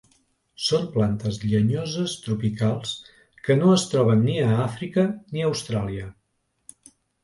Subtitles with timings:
[0.67, 2.95] Són plantes llenyoses tropicals
[3.45, 6.13] que no es troben ni a Àfrica ni a Austràlia.